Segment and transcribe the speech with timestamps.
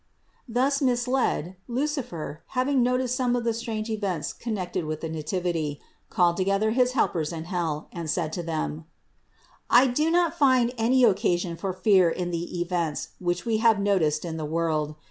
[0.47, 0.53] 502.
[0.55, 6.37] Thus misled, Lucifer, having noticed some of the strange events connected with the Nativity, called
[6.37, 8.85] together his helpers in hell, and said to them:
[9.69, 14.25] "I do not find any occasion for fear in the events, which we have noticed
[14.25, 14.95] in the world.